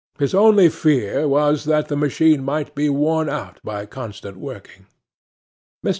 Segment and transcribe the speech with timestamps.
[0.17, 4.87] His only fear was that the machine might be worn out by constant working.
[5.85, 5.89] 'MR.